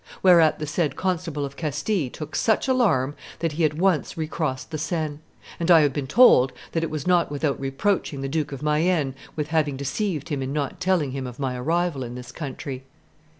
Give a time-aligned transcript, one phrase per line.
[0.23, 4.79] Whereat the said Constable of Castile took such alarm that he at once recrossed the
[4.79, 5.19] Sane;
[5.59, 9.13] and I have been told that it was not without reproaching the Duke of Mayenne
[9.35, 12.83] with having deceived him in not telling him of my arrival in this country."